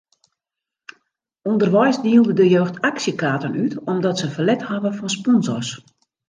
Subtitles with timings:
[1.49, 5.69] Underweis dielde de jeugd aksjekaarten út omdat se ferlet hawwe fan sponsors.